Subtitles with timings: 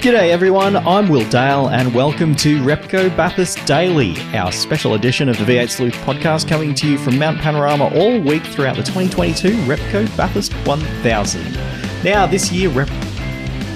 [0.00, 5.36] G'day everyone, I'm Will Dale and welcome to Repco Bathurst Daily, our special edition of
[5.36, 9.50] the V8 Sleuth podcast coming to you from Mount Panorama all week throughout the 2022
[9.66, 11.52] Repco Bathurst 1000.
[12.02, 12.88] Now this year Rep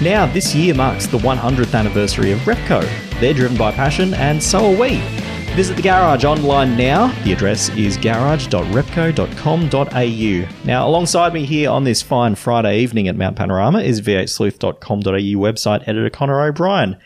[0.01, 2.81] now this year marks the 100th anniversary of Repco.
[3.19, 5.24] They're driven by passion and so are we.
[5.55, 7.07] Visit the garage online now.
[7.23, 10.65] The address is garage.repco.com.au.
[10.65, 15.87] Now, alongside me here on this fine Friday evening at Mount Panorama is v8sleuth.com.au website
[15.87, 16.97] editor Connor O'Brien.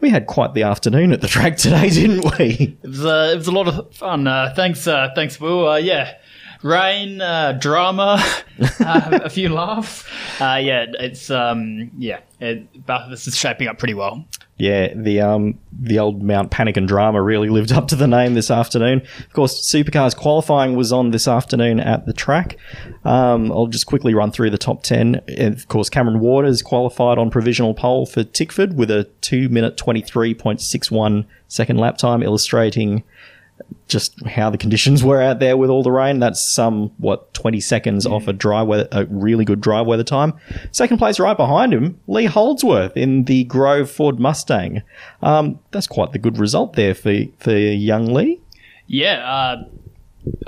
[0.00, 2.76] We had quite the afternoon at the track today, didn't we?
[2.82, 4.26] It was, uh, it was a lot of fun.
[4.26, 5.66] Uh, thanks, uh, thanks, Will.
[5.66, 6.18] Uh, yeah,
[6.66, 8.22] rain, uh, drama,
[8.80, 10.04] uh, a few laughs.
[10.40, 12.66] Uh, yeah, it's um, yeah, it,
[13.10, 14.24] is shaping up pretty well.
[14.58, 18.32] Yeah, the um the old Mount Panic and Drama really lived up to the name
[18.32, 19.02] this afternoon.
[19.18, 22.56] Of course, Supercars qualifying was on this afternoon at the track.
[23.04, 25.20] Um, I'll just quickly run through the top ten.
[25.28, 30.00] Of course, Cameron Waters qualified on provisional pole for Tickford with a two minute twenty
[30.00, 33.04] three point six one second lap time, illustrating
[33.88, 36.18] just how the conditions were out there with all the rain.
[36.18, 40.34] That's some what twenty seconds off a dry weather, a really good dry weather time.
[40.72, 44.82] Second place right behind him, Lee Holdsworth in the Grove Ford Mustang.
[45.22, 48.40] Um, that's quite the good result there for for young Lee.
[48.86, 49.18] Yeah.
[49.24, 49.64] Uh,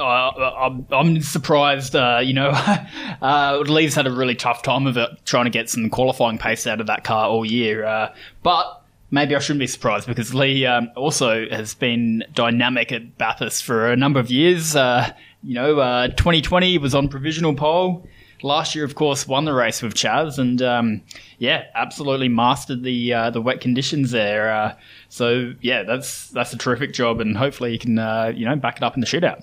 [0.00, 2.50] I'm, I'm surprised, uh, you know,
[3.22, 6.66] uh, Lee's had a really tough time of it trying to get some qualifying pace
[6.66, 7.84] out of that car all year.
[7.84, 13.19] Uh, but maybe I shouldn't be surprised because Lee um, also has been dynamic at
[13.19, 14.77] Bathurst for a number of years.
[14.77, 15.11] Uh,
[15.42, 18.07] you know, uh, 2020 was on provisional pole.
[18.42, 21.02] Last year, of course, won the race with Chaz, and um,
[21.39, 24.52] yeah, absolutely mastered the uh, the wet conditions there.
[24.52, 24.77] Uh,
[25.08, 28.77] so yeah, that's that's a terrific job, and hopefully he can uh, you know back
[28.77, 29.42] it up in the shootout.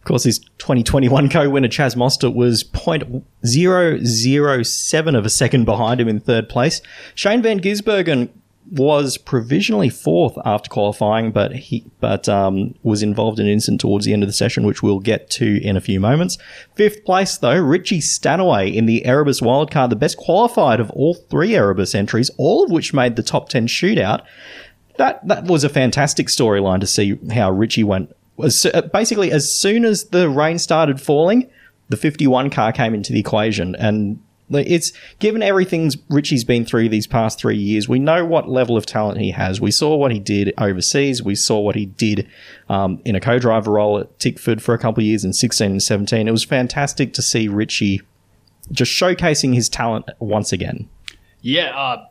[0.00, 6.20] Of course, his 2021 co-winner Chaz Mostert was 0.007 of a second behind him in
[6.20, 6.80] third place.
[7.14, 8.30] Shane Van Gisbergen
[8.70, 14.04] was provisionally fourth after qualifying, but he but um, was involved in an incident towards
[14.04, 16.38] the end of the session, which we'll get to in a few moments.
[16.74, 21.54] Fifth place though, Richie Stanaway in the Erebus wildcard, the best qualified of all three
[21.54, 24.22] Erebus entries, all of which made the top ten shootout.
[24.98, 28.14] That that was a fantastic storyline to see how Richie went.
[28.92, 31.50] Basically, as soon as the rain started falling,
[31.90, 37.06] the 51 car came into the equation and It's given everything Richie's been through these
[37.06, 37.88] past three years.
[37.88, 39.60] We know what level of talent he has.
[39.60, 41.22] We saw what he did overseas.
[41.22, 42.28] We saw what he did
[42.68, 45.82] um, in a co-driver role at Tickford for a couple of years in 16 and
[45.82, 46.26] 17.
[46.26, 48.02] It was fantastic to see Richie
[48.72, 50.88] just showcasing his talent once again.
[51.42, 52.06] Yeah, uh,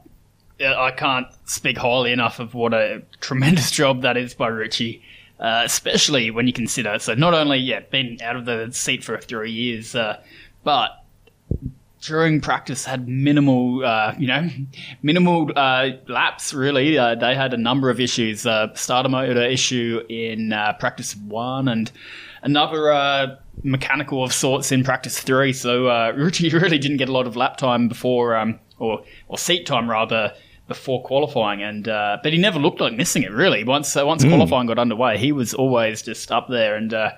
[0.62, 5.04] I can't speak highly enough of what a tremendous job that is by Richie.
[5.40, 9.18] Uh, especially when you consider so not only yeah been out of the seat for
[9.18, 10.22] three years, uh,
[10.66, 11.02] but
[12.02, 14.50] during practice had minimal, uh, you know,
[15.02, 16.54] minimal uh, laps.
[16.54, 18.46] Really, uh, they had a number of issues.
[18.46, 21.92] Uh, starter motor issue in uh, practice one, and
[22.42, 25.54] another uh, mechanical of sorts in practice three.
[25.54, 29.38] So uh, Richie really didn't get a lot of lap time before, um, or or
[29.38, 30.34] seat time rather.
[30.68, 33.32] Before qualifying, and uh, but he never looked like missing it.
[33.32, 36.76] Really, once uh, once qualifying got underway, he was always just up there.
[36.76, 37.14] And uh,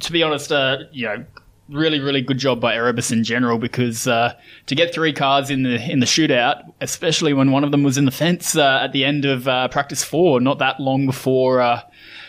[0.00, 1.26] to be honest, uh, you know,
[1.68, 4.34] really, really good job by Erebus in general because uh,
[4.66, 7.98] to get three cars in the in the shootout, especially when one of them was
[7.98, 11.60] in the fence uh, at the end of uh, practice four, not that long before
[11.60, 11.82] uh,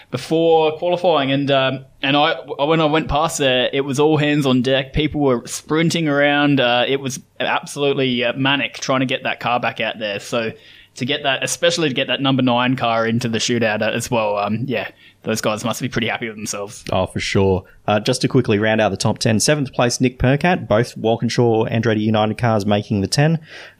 [0.09, 4.45] before qualifying, and um, and I when I went past there, it was all hands
[4.45, 4.93] on deck.
[4.93, 6.59] People were sprinting around.
[6.59, 10.19] Uh, it was absolutely uh, manic trying to get that car back out there.
[10.19, 10.53] So
[10.95, 14.37] to get that, especially to get that number nine car into the shootout as well.
[14.37, 14.89] Um, yeah,
[15.27, 16.85] those guys must be pretty happy with themselves.
[16.89, 17.65] Oh, for sure.
[17.85, 21.65] Uh, just to quickly round out the top 10, seventh place, Nick Percat, both Walkinshaw
[21.65, 23.37] Andretti United cars making the 10.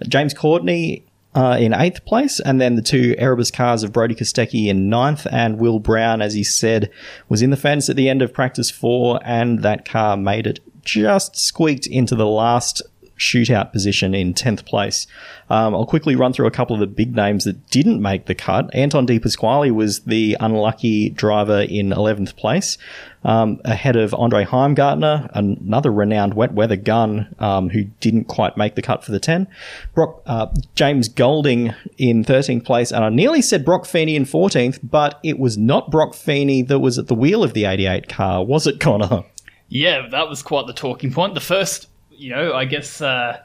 [0.09, 4.67] James Courtney uh, in eighth place, and then the two Erebus cars of Brodie Kostecki
[4.67, 6.91] in ninth, and Will Brown, as he said,
[7.29, 10.59] was in the fence at the end of practice four, and that car made it
[10.83, 12.81] just squeaked into the last
[13.17, 15.07] shootout position in 10th place.
[15.49, 18.35] Um, I'll quickly run through a couple of the big names that didn't make the
[18.35, 18.69] cut.
[18.73, 22.77] Anton De Pasquale was the unlucky driver in 11th place,
[23.23, 28.75] um, ahead of Andre Heimgartner, another renowned wet weather gun um, who didn't quite make
[28.75, 29.47] the cut for the 10.
[29.93, 34.79] Broc, uh, James Golding in 13th place, and I nearly said Broc Feeney in 14th,
[34.83, 38.43] but it was not Broc Feeney that was at the wheel of the 88 car,
[38.43, 39.23] was it, Connor?
[39.69, 41.33] Yeah, that was quite the talking point.
[41.33, 41.87] The first,
[42.17, 43.39] you know, I guess uh,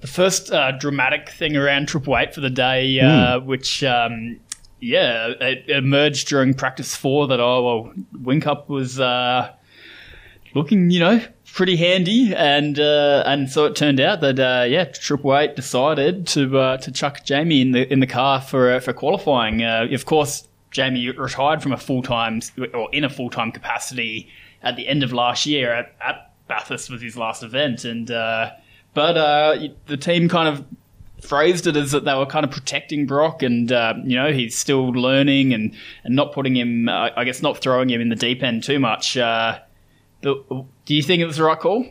[0.00, 4.40] the first uh, dramatic thing around Triple Eight for the day, uh, which, um,
[4.80, 9.52] yeah, it emerged during practice four that, oh, well, Whincup was uh,
[10.54, 11.20] looking, you know,
[11.52, 16.26] pretty handy, and uh, and so it turned out that uh, yeah, Triple Eight decided
[16.28, 19.62] to uh, to chuck Jamie in the in the car for uh, for qualifying.
[19.62, 22.40] Uh, of course, Jamie retired from a full time
[22.74, 24.28] or in a full time capacity
[24.62, 28.50] at the end of last year at, at Bathurst was his last event, and uh,
[28.94, 30.64] but uh, the team kind of
[31.22, 34.56] phrased it as that they were kind of protecting Broc, and uh, you know he's
[34.56, 35.74] still learning and
[36.04, 38.78] and not putting him, uh, I guess, not throwing him in the deep end too
[38.78, 39.16] much.
[39.16, 39.58] Uh,
[40.22, 41.86] do you think it was the right call?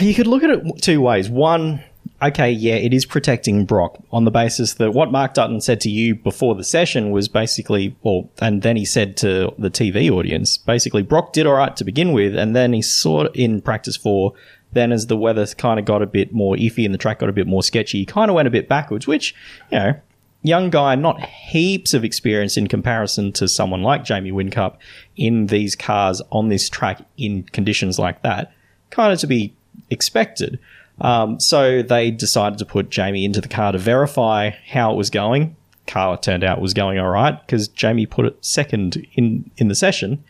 [0.00, 1.28] You could look at it two ways.
[1.28, 1.82] One,
[2.22, 5.90] okay, yeah, it is protecting Broc on the basis that what Mark Dutton said to
[5.90, 10.56] you before the session was basically, well, and then he said to the TV audience,
[10.56, 14.32] basically, Broc did all right to begin with, and then he saw in practice four.
[14.72, 17.28] Then, as the weather kind of got a bit more iffy and the track got
[17.28, 19.34] a bit more sketchy, he kind of went a bit backwards, which,
[19.70, 19.94] you know,
[20.42, 24.76] young guy, not heaps of experience in comparison to someone like Jamie Whincup
[25.16, 28.52] in these cars on this track in conditions like that,
[28.90, 29.54] kind of to be
[29.90, 30.58] expected.
[31.00, 35.10] Um, so they decided to put Jamie into the car to verify how it was
[35.10, 35.56] going.
[35.86, 39.74] Car turned out was going all right because Jamie put it second in in the
[39.74, 40.24] session.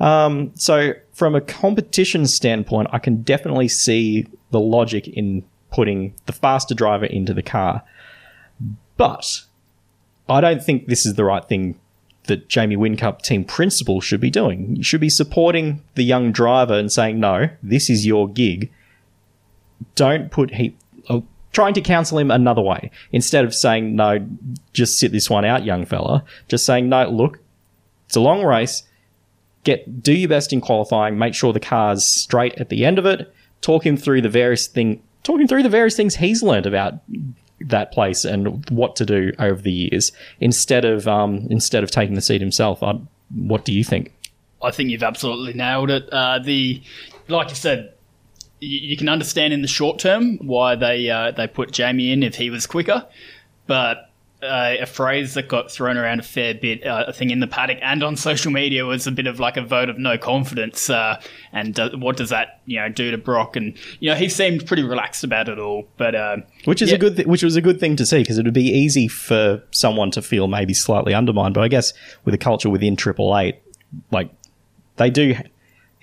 [0.00, 6.32] Um, so from a competition standpoint, I can definitely see the logic in putting the
[6.32, 7.82] faster driver into the car.
[8.96, 9.42] But
[10.28, 11.78] I don't think this is the right thing
[12.24, 14.76] that Jamie Whincup team principal should be doing.
[14.76, 18.72] You should be supporting the young driver and saying, no, this is your gig.
[19.94, 20.76] Don't put he
[21.08, 21.20] uh,
[21.52, 24.26] trying to counsel him another way instead of saying, no,
[24.72, 26.24] just sit this one out, young fella.
[26.48, 27.38] Just saying, no, look,
[28.06, 28.82] it's a long race.
[29.62, 31.18] Get do your best in qualifying.
[31.18, 33.32] Make sure the car's straight at the end of it.
[33.60, 35.02] Talk him through the various thing.
[35.22, 36.94] Talk him through the various things he's learned about
[37.60, 42.14] that place and what to do over the years instead of um, instead of taking
[42.14, 42.82] the seat himself.
[42.82, 43.00] I,
[43.34, 44.12] what do you think?
[44.62, 46.10] I think you've absolutely nailed it.
[46.10, 46.82] Uh, the
[47.28, 47.93] like you said,
[48.60, 52.22] you, you, can understand in the short term why they uh, they put Jamie in
[52.22, 53.06] if he was quicker,
[53.66, 54.10] but
[54.44, 57.46] uh, a phrase that got thrown around a fair bit, uh, I think, in the
[57.46, 60.90] paddock and on social media was a bit of like a vote of no confidence.
[60.90, 61.20] Uh,
[61.52, 63.56] and what does that, you know, do to Broc?
[63.56, 65.88] And you know, he seemed pretty relaxed about it all.
[65.96, 66.96] But uh, which is yeah.
[66.96, 69.08] a good, th- which was a good thing to see because it would be easy
[69.08, 71.54] for someone to feel maybe slightly undermined.
[71.54, 71.92] But I guess
[72.24, 73.56] with a culture within Triple Eight,
[74.10, 74.30] like
[74.96, 75.34] they do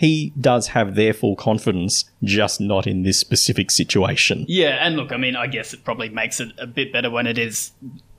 [0.02, 4.46] he does have their full confidence, just not in this specific situation.
[4.48, 7.28] Yeah, and look, I mean, I guess it probably makes it a bit better when
[7.28, 7.72] it is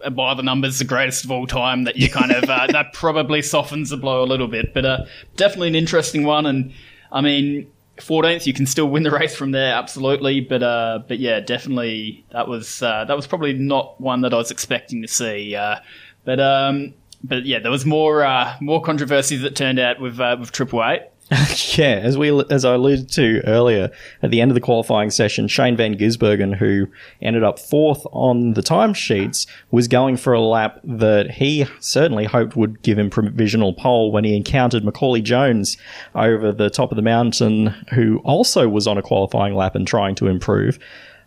[0.04, 1.82] uh, by the numbers the greatest of all time.
[1.82, 5.04] That you kind of uh, that probably softens the blow a little bit, but uh,
[5.34, 6.46] definitely an interesting one.
[6.46, 6.72] And
[7.10, 7.68] I mean,
[7.98, 10.40] 14th, you can still win the race from there, absolutely.
[10.40, 14.36] But uh, but yeah, definitely that was uh, that was probably not one that I
[14.36, 15.56] was expecting to see.
[15.56, 15.80] Uh,
[16.24, 16.94] but um,
[17.24, 20.84] but yeah, there was more uh, more controversy that turned out with uh, with Triple
[20.84, 21.08] Eight.
[21.78, 23.90] yeah, as we as I alluded to earlier,
[24.22, 26.88] at the end of the qualifying session, Shane Van Gisbergen, who
[27.22, 32.54] ended up fourth on the timesheets, was going for a lap that he certainly hoped
[32.56, 35.78] would give him provisional pole when he encountered Macauley Jones
[36.14, 40.14] over the top of the mountain, who also was on a qualifying lap and trying
[40.16, 40.78] to improve.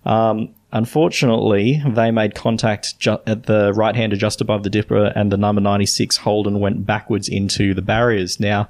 [0.05, 5.31] Um, Unfortunately, they made contact ju- at the right hander just above the dipper, and
[5.31, 8.41] the number 96 Holden went backwards into the barriers.
[8.41, 8.67] Now,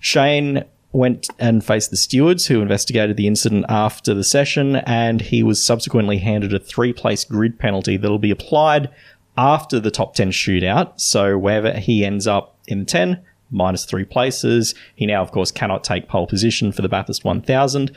[0.00, 5.42] Shane went and faced the stewards who investigated the incident after the session, and he
[5.42, 8.90] was subsequently handed a three place grid penalty that'll be applied
[9.36, 10.98] after the top 10 shootout.
[11.00, 14.74] So wherever he ends up in 10, minus three places.
[14.94, 17.90] He now, of course, cannot take pole position for the Bathurst 1000.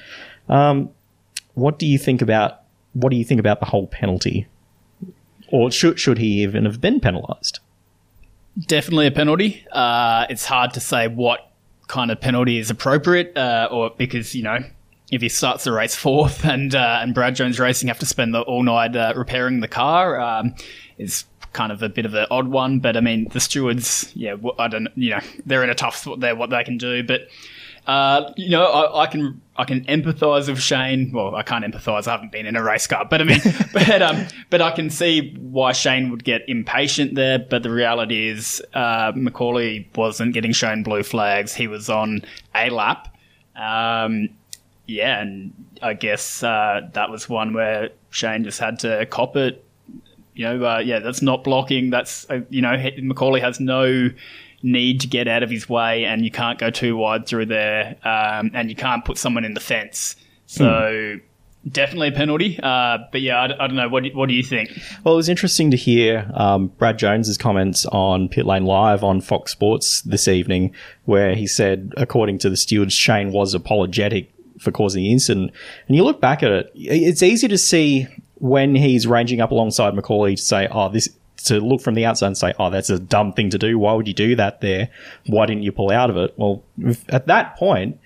[0.49, 0.89] Um,
[1.53, 2.61] what do you think about
[2.93, 4.47] what do you think about the whole penalty?
[5.49, 7.59] Or should should he even have been penalised?
[8.67, 9.65] Definitely a penalty.
[9.71, 11.50] Uh, it's hard to say what
[11.91, 14.59] kind of penalty is appropriate, uh, or because you know
[15.11, 18.33] if he starts the race fourth and uh, and Brad Jones Racing have to spend
[18.33, 20.55] the all night uh, repairing the car, um,
[20.97, 22.79] is kind of a bit of an odd one.
[22.79, 26.21] But I mean, the stewards, yeah, I don't, you know, they're in a tough spot
[26.21, 27.03] there, what they can do.
[27.03, 27.27] But
[27.87, 31.11] Uh, you know, I, I, can I can empathise with Shane.
[31.11, 32.07] Well, I can't empathise.
[32.07, 33.39] I haven't been in a race car, but I mean,
[33.73, 37.39] but um, but I can see why Shane would get impatient there.
[37.39, 41.55] But the reality is, uh, Macauley wasn't getting shown blue flags.
[41.55, 42.23] He was on
[42.53, 43.15] a lap.
[43.55, 44.29] Um,
[44.85, 49.63] yeah, and I guess uh, that was one where Shane just had to cop it.
[50.35, 51.89] You know, uh, yeah, that's not blocking.
[51.89, 54.11] That's uh, you know, Macauley has no
[54.63, 57.95] need to get out of his way, and you can't go too wide through there,
[58.03, 60.15] um, and you can't put someone in the fence.
[60.45, 60.65] So.
[60.65, 61.21] Mm.
[61.69, 63.87] Definitely a penalty, uh, but yeah, I, I, don't know.
[63.87, 64.71] What do, what do you think?
[65.03, 69.21] Well, it was interesting to hear um, Brad Jones's comments on Pit Lane Live on
[69.21, 70.73] Fox Sports this evening,
[71.05, 75.51] where he said, according to the stewards, Shane was apologetic for causing the incident.
[75.87, 79.93] And you look back at it, it's easy to see when he's ranging up alongside
[79.93, 82.99] Macauley to say, "Oh, this to look from the outside and say, oh, that's a
[82.99, 83.77] dumb thing to do.
[83.79, 84.89] Why would you do that there?
[85.27, 86.33] Why didn't you pull out of it?
[86.37, 86.63] Well,
[87.09, 87.99] at that point,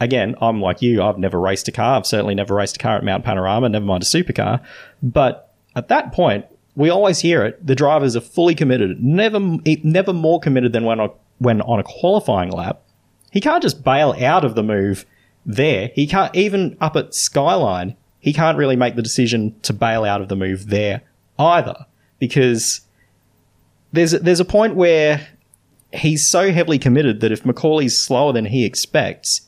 [0.00, 1.02] again, I'm like you.
[1.02, 1.96] I've never raced a car.
[1.96, 4.62] I've certainly never raced a car at Mount Panorama, never mind a supercar.
[5.02, 7.64] But at that point, we always hear it.
[7.66, 11.08] The drivers are fully committed, never, never more committed than when
[11.38, 12.82] when on a qualifying lap.
[13.30, 15.04] He can't just bail out of the move
[15.44, 15.90] there.
[15.94, 17.96] He can't even up at Skyline.
[18.20, 21.02] He can't really make the decision to bail out of the move there
[21.38, 21.86] either
[22.18, 22.80] because
[23.92, 25.26] there's there's a point where
[25.92, 29.42] he's so heavily committed that if Macauley's slower than he expects,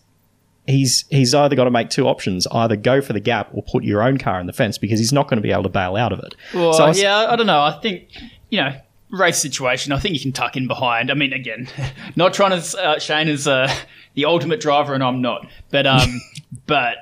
[0.67, 3.85] he's he's either got to make two options: either go for the gap or put
[3.85, 5.97] your own car in the fence because he's not going to be able to bail
[5.97, 6.35] out of it.
[6.55, 7.63] Well, so I was, yeah, I don't know.
[7.63, 8.09] I think
[8.51, 8.75] you know
[9.11, 9.93] race situation.
[9.93, 11.11] I think you can tuck in behind.
[11.11, 11.69] I mean, again,
[12.17, 13.73] not trying to uh, Shane is uh,
[14.15, 16.21] the ultimate driver, and I'm not, but um,
[16.67, 16.97] but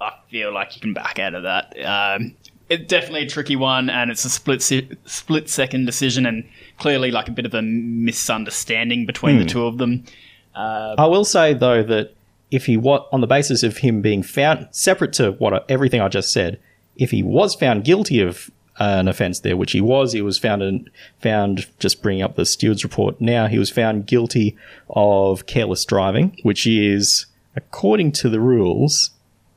[0.00, 1.74] I feel like you can back out of that.
[1.84, 2.36] Um,
[2.70, 6.48] it's definitely a tricky one, and it's a split se- split second decision, and
[6.78, 9.48] clearly like a bit of a misunderstanding between the hmm.
[9.48, 10.04] two of them.
[10.54, 12.14] Uh, I will say though that
[12.50, 16.08] if he what on the basis of him being found separate to what everything I
[16.08, 16.58] just said,
[16.96, 20.62] if he was found guilty of an offence there, which he was, he was found
[20.62, 20.88] in,
[21.20, 23.46] found just bringing up the steward's report now.
[23.46, 24.56] He was found guilty
[24.88, 29.10] of careless driving, which is according to the rules.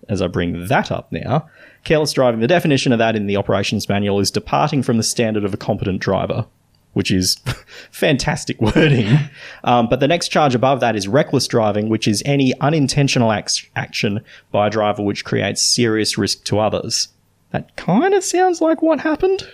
[0.10, 1.50] As I bring that up now,
[1.83, 5.43] Careless driving, the definition of that in the operations manual is departing from the standard
[5.43, 6.45] of a competent driver,
[6.93, 7.35] which is
[7.91, 9.19] fantastic wording.
[9.65, 13.67] Um, but the next charge above that is reckless driving, which is any unintentional ac-
[13.75, 14.21] action
[14.51, 17.09] by a driver which creates serious risk to others.
[17.51, 19.47] That kind of sounds like what happened.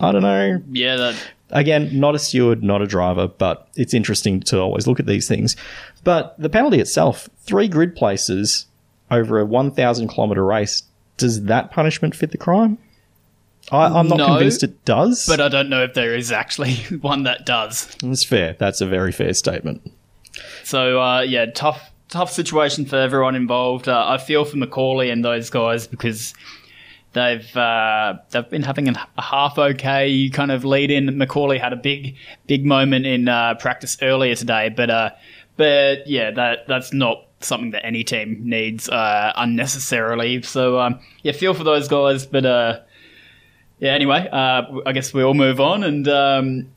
[0.00, 0.62] I don't know.
[0.70, 1.22] Yeah, that.
[1.50, 5.28] Again, not a steward, not a driver, but it's interesting to always look at these
[5.28, 5.54] things.
[6.02, 8.66] But the penalty itself, three grid places
[9.10, 10.82] over a 1,000 kilometre race
[11.16, 12.78] does that punishment fit the crime?
[13.72, 15.26] I, am not no, convinced it does.
[15.26, 17.86] But I don't know if there is actually one that does.
[18.02, 18.56] That's fair.
[18.58, 19.90] That's a very fair statement.
[20.64, 23.88] So, uh, yeah, tough tough situation for everyone involved.
[23.88, 26.34] Uh, I feel for Macauley and those guys because
[27.12, 31.06] they've uh, they've been having a, half okay kind of lead in.
[31.06, 32.16] Macauley had a big
[32.46, 35.10] big moment in uh, practice earlier today, but uh,
[35.56, 40.42] but yeah, that that's not something that any team needs uh, unnecessarily.
[40.42, 42.26] So um, yeah, feel for those guys.
[42.26, 42.80] But uh,
[43.78, 46.08] yeah, anyway, uh, I guess we all move on and.
[46.08, 46.68] Um,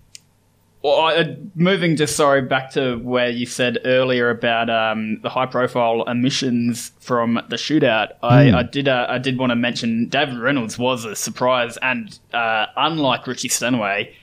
[0.83, 6.03] well, I, moving just sorry back to where you said earlier about um, the high-profile
[6.03, 8.13] emissions from the shootout.
[8.21, 8.53] I, mm.
[8.53, 12.67] I did uh, I did want to mention David Reynolds was a surprise, and uh,
[12.77, 14.15] unlike Richie Stanaway,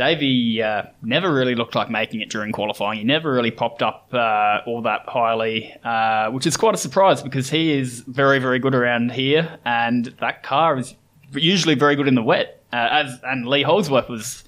[0.00, 3.00] Davey uh, never really looked like making it during qualifying.
[3.00, 7.22] He never really popped up uh, all that highly, uh, which is quite a surprise
[7.22, 10.94] because he is very, very good around here, and that car is
[11.32, 12.64] usually very good in the wet.
[12.72, 14.42] Uh, as and Lee Holdsworth was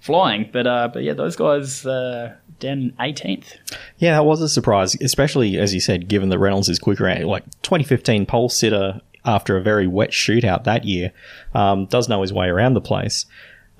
[0.00, 3.56] flying, but uh, but yeah, those guys uh, down 18th.
[3.98, 7.12] Yeah, that was a surprise, especially as you said, given that Reynolds is quicker.
[7.24, 11.12] Like 2015 pole sitter after a very wet shootout that year,
[11.54, 13.26] um, does know his way around the place.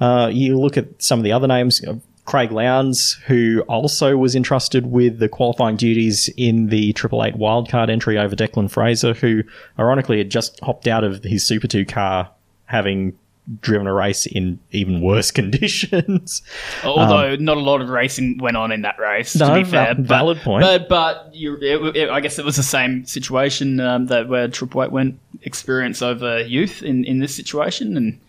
[0.02, 1.82] Uh, you look at some of the other names.
[1.84, 1.94] Uh,
[2.24, 7.88] Craig Lowndes, who also was entrusted with the qualifying duties in the Triple Eight wildcard
[7.88, 9.42] entry over Declan Fraser, who
[9.78, 12.30] ironically had just hopped out of his Super 2 car
[12.66, 13.16] having
[13.60, 16.42] driven a race in even worse conditions.
[16.84, 19.64] Although um, not a lot of racing went on in that race, no, to be
[19.64, 19.94] fair.
[19.96, 20.62] valid but, point.
[20.62, 24.48] But, but you, it, it, I guess it was the same situation um, that where
[24.48, 28.20] Triple Eight went experience over youth in, in this situation, and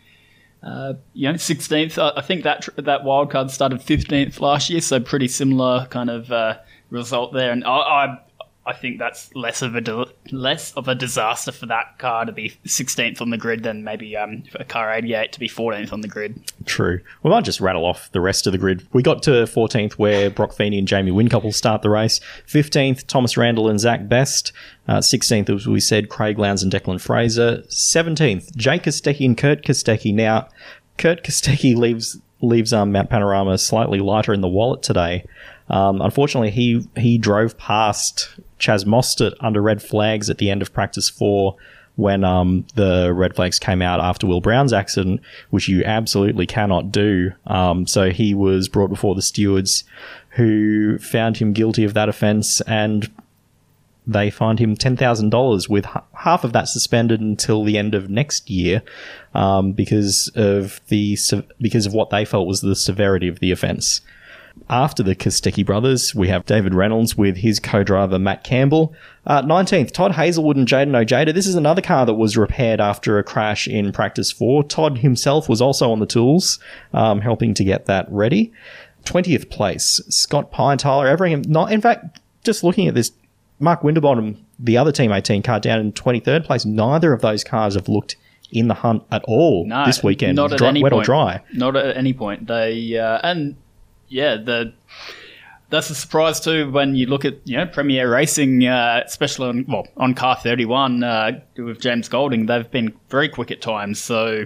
[0.63, 2.13] uh, you know, 16th.
[2.17, 6.31] I think that that wild card started 15th last year, so pretty similar kind of
[6.31, 6.57] uh,
[6.89, 7.51] result there.
[7.51, 8.17] And I,
[8.65, 12.53] I, think that's less of a less of a disaster for that car to be
[12.65, 16.07] 16th on the grid than maybe um, a car 88 to be 14th on the
[16.07, 16.51] grid.
[16.65, 17.01] True.
[17.23, 18.87] We might just rattle off the rest of the grid.
[18.93, 22.19] We got to 14th where Broc Feeney and Jamie Whincup start the race.
[22.47, 24.51] 15th, Thomas Randle and Zak Best.
[24.87, 27.63] Uh, 16th, as we said, Craig Lowndes and Declan Fraser.
[27.69, 30.13] 17th, Jake Kostecki and Kurt Kostecki.
[30.13, 30.49] Now,
[30.97, 35.25] Kurt Kostecki leaves leaves um, Mount Panorama slightly lighter in the wallet today.
[35.69, 40.73] Um, unfortunately, he he drove past Chaz Mostert under red flags at the end of
[40.73, 41.55] practice four
[41.95, 45.21] when um, the red flags came out after Will Brown's accident,
[45.51, 47.31] which you absolutely cannot do.
[47.45, 49.83] Um, so he was brought before the stewards,
[50.29, 53.11] who found him guilty of that offence and
[54.05, 57.95] they fined him ten thousand dollars, with h- half of that suspended until the end
[57.95, 58.81] of next year,
[59.33, 63.51] um, because of the se- because of what they felt was the severity of the
[63.51, 64.01] offence.
[64.69, 68.93] After the Kostecki brothers, we have David Reynolds with his co-driver Matt Campbell.
[69.25, 71.33] Uh, 19th, Todd Hazelwood and Jayden Ojeda.
[71.33, 74.63] This is another car that was repaired after a crash in practice four.
[74.63, 76.59] Todd himself was also on the tools,
[76.93, 78.51] um, helping to get that ready.
[79.05, 81.41] 20th place, Scott Pye, Tyler Everingham.
[81.47, 83.11] Not, in fact, just looking at this,
[83.63, 87.75] Mark Winterbottom, the other Team 18 car down in 23rd place, neither of those cars
[87.75, 88.17] have looked
[88.51, 91.41] in the hunt at all No, this weekend, not at dry, any wet or dry.
[91.53, 92.45] Not at any point.
[92.47, 93.55] They uh, and
[94.09, 94.73] yeah, the
[95.69, 99.65] that's a surprise too when you look at you know Premier Racing, uh, especially on
[99.67, 102.45] well on car thirty one uh, with James Golding.
[102.45, 104.45] They've been very quick at times, so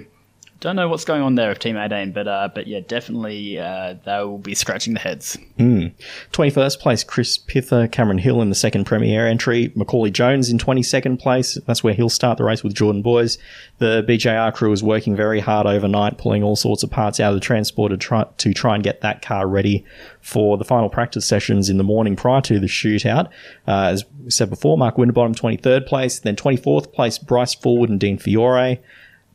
[0.59, 3.95] don't know what's going on there with Team eighteen, but uh, but yeah, definitely uh,
[4.05, 5.37] they will be scratching the heads.
[5.59, 11.19] 21st place, Chris Pither, Cameron Hill in the second Premier entry, Macauley Jones in 22nd
[11.19, 11.57] place.
[11.65, 13.37] That's where he'll start the race with Jordan Boys.
[13.79, 17.35] The BJR crew is working very hard overnight, pulling all sorts of parts out of
[17.35, 19.85] the transporter to try, to try and get that car ready
[20.21, 23.27] for the final practice sessions in the morning prior to the shootout.
[23.67, 27.99] Uh, as we said before, Mark Winterbottom 23rd place, then 24th place, Bryce Fullwood and
[27.99, 28.79] Dean Fiore.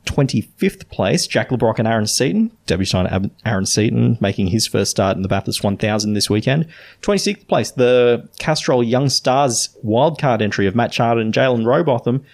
[0.07, 2.51] 25th place, Jack Le Brocq and Aaron Seton.
[2.67, 6.67] Debutant Aaron Seton making his first start in the Bathurst 1000 this weekend.
[7.03, 12.25] 26th place, the Castrol Young Stars wildcard entry of Matt Chahda and Jaylyn Robotham.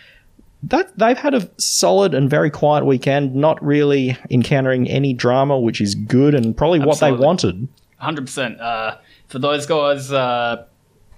[0.63, 5.81] That, they've had a solid and very quiet weekend, not really encountering any drama, which
[5.81, 7.69] is good and probably what they wanted.
[7.99, 8.61] Hundred percent.
[8.61, 8.97] Uh,
[9.29, 10.65] for those guys, uh,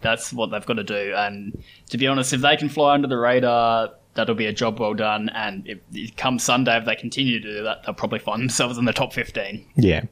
[0.03, 1.15] that's what they've got to do.
[1.17, 3.91] And to be honest, if they can fly under the radar,
[4.21, 5.31] that'll be a job well done.
[5.31, 8.77] And if, if come Sunday, if they continue to do that, they'll probably find themselves
[8.77, 9.67] in the top fifteen.
[9.77, 10.05] Yeah.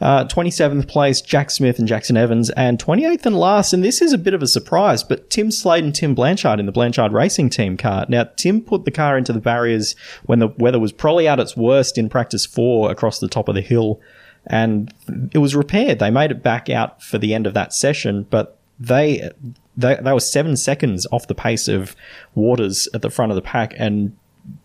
[0.00, 2.50] Uh, 27th place, Jack Smith and Jackson Evans.
[2.50, 5.84] And 28th and last, and this is a bit of a surprise, but Tim Slade
[5.84, 8.04] and Tim Blanchard in the Blanchard Racing Team car.
[8.08, 11.56] Now, Tim put the car into the barriers when the weather was probably at its
[11.56, 14.00] worst in practice four across the top of the hill.
[14.46, 14.92] And
[15.32, 16.00] it was repaired.
[16.00, 19.30] They made it back out for the end of that session, but they,
[19.76, 21.96] they, they were seven seconds off the pace of
[22.34, 23.74] Waters at the front of the pack.
[23.76, 24.16] And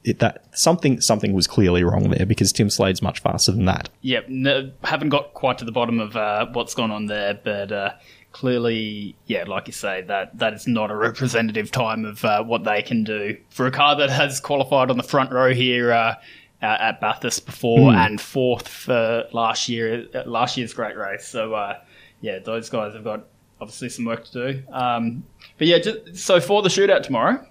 [0.04, 3.90] it, that something, something was clearly wrong there because Tim Slade's much faster than that.
[4.02, 7.72] Yep, no, haven't got quite to the bottom of uh, what's gone on there, but
[7.72, 7.94] uh,
[8.32, 12.64] clearly, yeah, like you say, that that is not a representative time of uh, what
[12.64, 16.16] they can do for a car that has qualified on the front row here uh,
[16.62, 21.28] at at Bathurst before and fourth for last year, uh, last year's great race.
[21.28, 21.80] So uh,
[22.22, 23.26] yeah, those guys have got
[23.62, 24.64] obviously some work to do.
[24.72, 25.24] Um,
[25.58, 27.46] but yeah, just, so for the shootout tomorrow,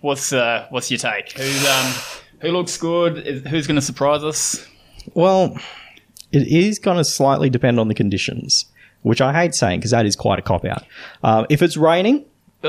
[0.00, 1.32] what's uh, what's your take?
[1.32, 1.92] Who's um,
[2.40, 3.18] who looks good?
[3.18, 4.66] Is, who's going to surprise us?
[5.14, 5.56] Well,
[6.32, 8.66] it is going to slightly depend on the conditions,
[9.02, 10.84] which I hate saying because that is quite a cop out.
[11.22, 12.24] Um, if it's raining,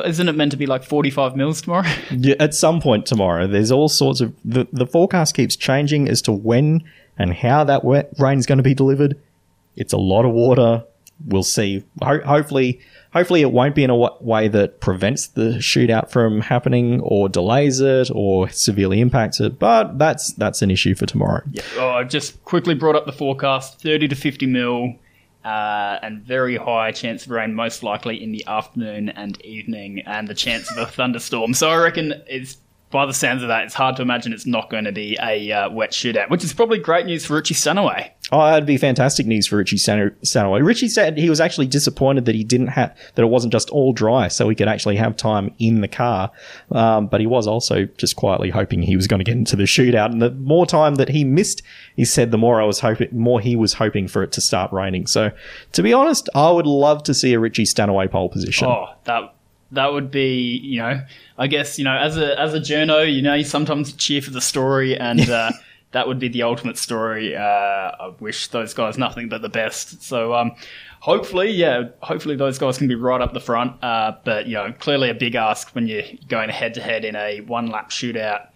[0.05, 1.88] Isn't it meant to be like 45 mils tomorrow?
[2.12, 6.21] yeah, at some point tomorrow, there's all sorts of the, the forecast keeps changing as
[6.23, 6.83] to when
[7.17, 7.81] and how that
[8.19, 9.19] rain is going to be delivered.
[9.75, 10.83] It's a lot of water.
[11.25, 11.84] We'll see.
[12.01, 12.80] Ho- hopefully,
[13.13, 17.80] hopefully it won't be in a way that prevents the shootout from happening or delays
[17.80, 19.58] it or severely impacts it.
[19.60, 21.41] But that's that's an issue for tomorrow.
[21.77, 24.95] oh, I just quickly brought up the forecast 30 to 50 mil
[25.43, 30.27] uh, and very high chance of rain, most likely in the afternoon and evening, and
[30.27, 31.53] the chance of a thunderstorm.
[31.53, 32.58] So I reckon it's.
[32.89, 35.51] By the sounds of that, it's hard to imagine it's not going to be a
[35.51, 38.13] uh, wet shootout, which is probably great news for Richie Stanaway.
[38.31, 40.61] Oh, that'd be fantastic news for Richie San- Stanaway.
[40.61, 43.93] Richie said he was actually disappointed that he didn't have that it wasn't just all
[43.93, 46.31] dry, so he could actually have time in the car.
[46.71, 49.63] Um, but he was also just quietly hoping he was going to get into the
[49.63, 50.11] shootout.
[50.11, 51.61] And the more time that he missed,
[51.95, 54.73] he said the more I was hoping, more he was hoping for it to start
[54.73, 55.07] raining.
[55.07, 55.31] So,
[55.71, 58.67] to be honest, I would love to see a Richie Stanaway pole position.
[58.67, 59.33] Oh, that
[59.71, 61.01] that would be, you know,
[61.37, 64.31] I guess, you know, as a as a journo, you know, you sometimes cheer for
[64.31, 65.51] the story and uh,
[65.91, 67.36] that would be the ultimate story.
[67.36, 70.04] Uh, I wish those guys nothing but the best.
[70.04, 70.52] So, um,
[71.00, 73.82] hopefully, yeah, hopefully those guys can be right up the front.
[73.84, 77.15] Uh, but you know, clearly a big ask when you're going head to head in
[77.15, 78.47] a one lap shootout.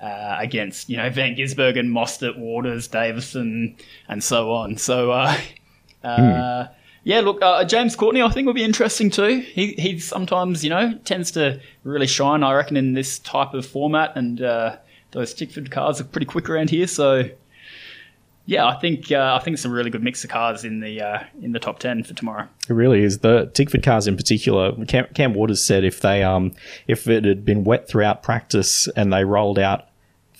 [0.00, 3.76] Uh, against you know Van Gisbergen, Mostert, Waters, Davison,
[4.08, 4.78] and so on.
[4.78, 5.36] So uh,
[6.02, 6.68] uh,
[7.04, 9.40] yeah, look, uh, James Courtney, I think will be interesting too.
[9.40, 12.42] He he sometimes you know tends to really shine.
[12.42, 14.76] I reckon in this type of format, and uh,
[15.12, 16.86] those Tickford cars are pretty quick around here.
[16.86, 17.30] So
[18.46, 21.22] yeah, I think uh, I think a really good mix of cars in the uh,
[21.40, 22.48] in the top ten for tomorrow.
[22.68, 23.18] It really is.
[23.18, 24.72] The Tickford cars in particular.
[24.86, 26.52] Cam, Cam Waters said if they um
[26.88, 29.89] if it had been wet throughout practice and they rolled out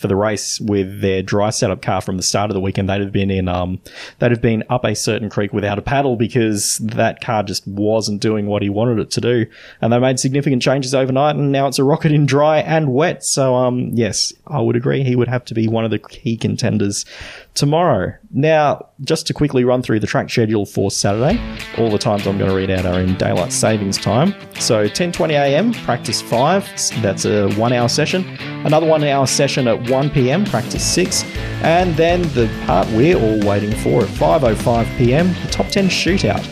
[0.00, 3.02] for the race with their dry setup car from the start of the weekend, they'd
[3.02, 3.78] have been in um
[4.18, 8.22] they'd have been up a certain creek without a paddle because that car just wasn't
[8.22, 9.44] doing what he wanted it to do.
[9.82, 13.22] And they made significant changes overnight and now it's a rocket in dry and wet.
[13.24, 16.38] So um yes, I would agree he would have to be one of the key
[16.38, 17.04] contenders
[17.54, 18.14] tomorrow.
[18.30, 21.40] Now, just to quickly run through the track schedule for Saturday,
[21.76, 24.34] all the times I'm going to read out are in daylight savings time.
[24.54, 25.72] So 10:20 a.m.
[25.72, 26.64] practice 5,
[27.02, 28.24] that's a 1-hour session.
[28.64, 30.44] Another 1-hour session at 1 p.m.
[30.44, 31.24] practice 6,
[31.62, 35.28] and then the part we're all waiting for at 5:05 p.m.
[35.44, 36.46] the top 10 shootout.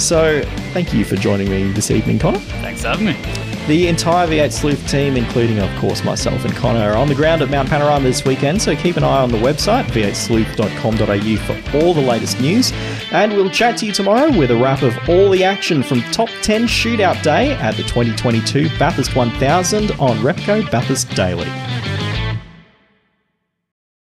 [0.00, 2.38] So, thank you for joining me this evening, Connor.
[2.38, 3.42] Thanks for having me.
[3.68, 7.42] The entire V8 Sleuth team, including, of course, myself and Connor, are on the ground
[7.42, 11.94] at Mount Panorama this weekend, so keep an eye on the website, v8sleuth.com.au, for all
[11.94, 12.72] the latest news.
[13.12, 16.28] And we'll chat to you tomorrow with a wrap of all the action from Top
[16.42, 21.46] 10 Shootout Day at the 2022 Bathurst 1000 on Repco Bathurst Daily.